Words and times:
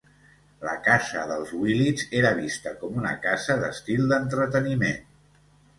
La 0.67 0.71
casa 0.87 1.25
dels 1.33 1.51
Willits 1.59 2.07
era 2.23 2.33
vista 2.41 2.75
com 2.81 2.99
una 3.03 3.15
casa 3.29 3.61
d'estil 3.65 4.13
d'entreteniment. 4.15 5.03